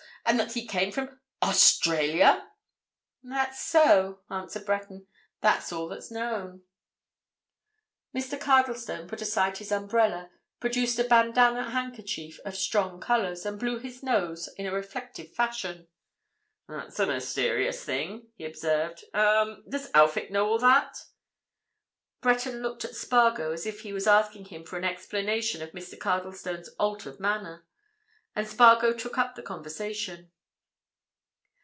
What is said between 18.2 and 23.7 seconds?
he observed. "Um—does Elphick know all that?" Breton looked at Spargo as